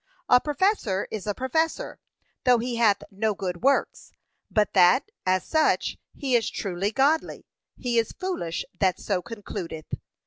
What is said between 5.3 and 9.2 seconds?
such, he is truly godly, he is foolish that